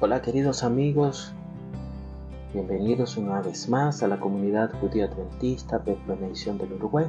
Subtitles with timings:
[0.00, 1.32] Hola queridos amigos,
[2.52, 5.80] bienvenidos una vez más a la comunidad judía adventista
[6.20, 7.06] Nation del Uruguay.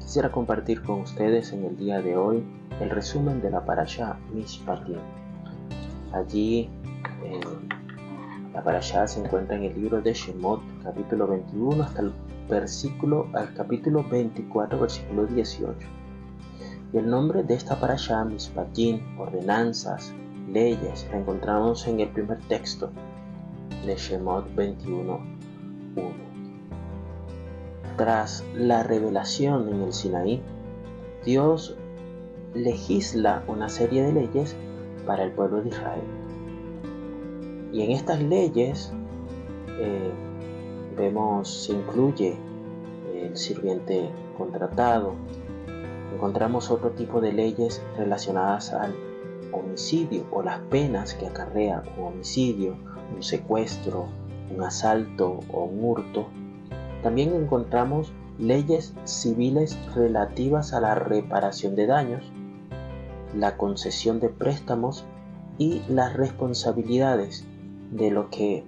[0.00, 2.42] Quisiera compartir con ustedes en el día de hoy
[2.80, 4.96] el resumen de la parasha Mishpatim.
[6.14, 6.70] Allí
[7.24, 7.40] eh,
[8.54, 12.12] la parasha se encuentra en el libro de Shemot, capítulo 21 hasta el
[12.48, 15.76] versículo al capítulo 24, versículo 18.
[16.94, 20.14] Y el nombre de esta parasha Mishpatim, ordenanzas,
[20.52, 22.90] leyes la encontramos en el primer texto
[23.86, 25.20] de Shemot 21.1.
[27.96, 30.42] Tras la revelación en el Sinaí,
[31.24, 31.76] Dios
[32.54, 34.54] legisla una serie de leyes
[35.06, 36.02] para el pueblo de Israel.
[37.72, 38.92] Y en estas leyes
[39.78, 40.10] eh,
[40.96, 42.36] vemos, se incluye
[43.14, 45.14] el sirviente contratado,
[46.14, 48.94] encontramos otro tipo de leyes relacionadas al
[49.52, 52.76] homicidio o las penas que acarrea un homicidio,
[53.14, 54.08] un secuestro,
[54.54, 56.28] un asalto o un hurto,
[57.02, 62.32] también encontramos leyes civiles relativas a la reparación de daños,
[63.36, 65.04] la concesión de préstamos
[65.58, 67.44] y las responsabilidades
[67.90, 68.64] de lo que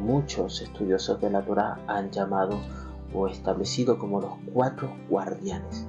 [0.00, 2.58] muchos estudiosos de la Torah han llamado
[3.14, 5.86] o establecido como los cuatro guardianes,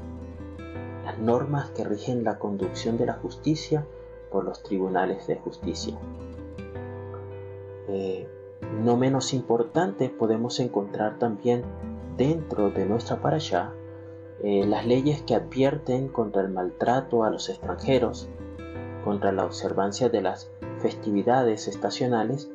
[1.06, 3.86] las normas que rigen la conducción de la justicia
[4.34, 5.96] por los tribunales de justicia.
[7.88, 8.28] Eh,
[8.84, 11.64] no menos importante, podemos encontrar también
[12.18, 13.72] dentro de nuestra parasha
[14.44, 18.28] eh, las leyes que advierten contra el maltrato a los extranjeros,
[19.04, 22.50] contra la observancia de las festividades estacionales,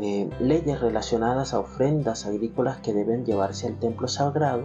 [0.00, 4.62] eh, leyes relacionadas a ofrendas agrícolas que deben llevarse al templo sagrado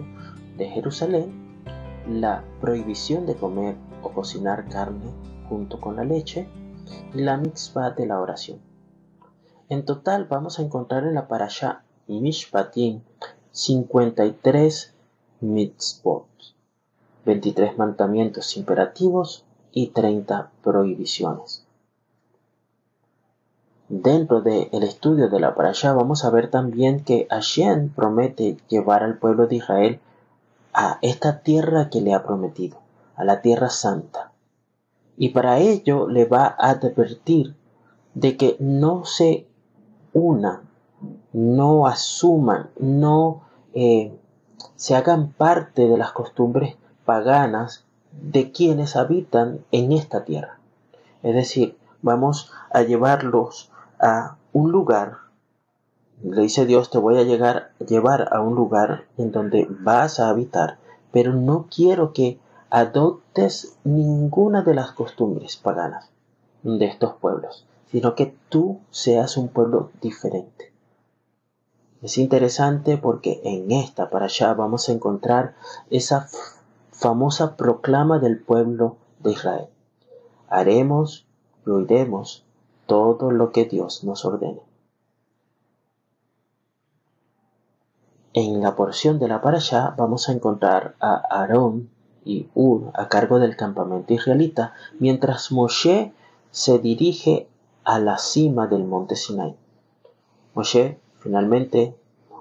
[0.55, 1.63] de Jerusalén,
[2.07, 5.11] la prohibición de comer o cocinar carne
[5.49, 6.47] junto con la leche
[7.13, 8.59] y la mitzvah de la oración.
[9.69, 13.01] En total vamos a encontrar en la parasha Mishpatim
[13.51, 14.93] 53
[15.41, 16.27] mitzvot,
[17.25, 21.65] 23 mandamientos imperativos y 30 prohibiciones.
[23.89, 29.17] Dentro del estudio de la parasha vamos a ver también que Hashem promete llevar al
[29.17, 29.99] pueblo de Israel
[30.73, 32.79] a esta tierra que le ha prometido,
[33.15, 34.31] a la tierra santa
[35.17, 37.55] y para ello le va a advertir
[38.13, 39.47] de que no se
[40.13, 40.61] una,
[41.33, 43.41] no asuman, no
[43.73, 44.15] eh,
[44.75, 50.59] se hagan parte de las costumbres paganas de quienes habitan en esta tierra.
[51.23, 55.17] Es decir, vamos a llevarlos a un lugar,
[56.23, 60.29] le dice Dios, te voy a llegar, llevar a un lugar en donde vas a
[60.29, 60.77] habitar,
[61.11, 62.39] pero no quiero que
[62.69, 66.09] adoptes ninguna de las costumbres paganas
[66.63, 70.73] de estos pueblos, sino que tú seas un pueblo diferente.
[72.01, 75.55] Es interesante porque en esta para allá vamos a encontrar
[75.89, 76.27] esa
[76.91, 79.67] famosa proclama del pueblo de Israel.
[80.49, 81.25] Haremos
[81.65, 82.45] y oiremos
[82.85, 84.61] todo lo que Dios nos ordene.
[88.33, 91.89] En la porción de la para allá vamos a encontrar a Aarón
[92.27, 96.13] y Ur a cargo del campamento israelita, mientras Moshe
[96.51, 97.47] se dirige
[97.83, 99.55] a la cima del monte Sinai.
[100.53, 101.95] Moshe, finalmente,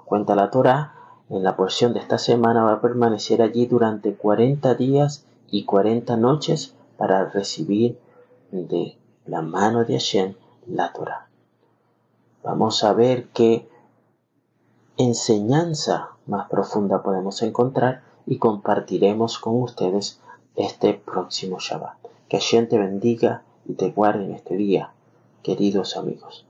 [0.04, 0.92] cuenta la Torah,
[1.30, 6.16] en la porción de esta semana va a permanecer allí durante 40 días y 40
[6.16, 7.98] noches para recibir
[8.50, 10.34] de la mano de Hashem
[10.66, 11.28] la Torah.
[12.42, 13.68] Vamos a ver qué
[14.96, 20.20] enseñanza más profunda podemos encontrar y compartiremos con ustedes
[20.56, 21.98] este próximo Shabbat.
[22.28, 24.92] Que Hashem te bendiga y te guarde en este día,
[25.42, 26.45] queridos amigos.